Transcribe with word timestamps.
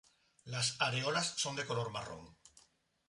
Las 0.45 0.77
areolas 0.79 1.35
son 1.37 1.55
de 1.55 1.67
color 1.67 1.91
marrón. 1.91 2.35